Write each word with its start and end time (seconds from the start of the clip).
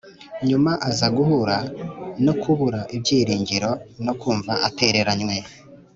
nyuma 0.47 0.71
aza 0.89 1.07
guhura 1.15 1.57
no 2.25 2.33
kubura 2.41 2.79
ibyiringiro 2.95 3.69
no 4.05 4.13
kumva 4.21 4.53
atereranywe 4.67 5.35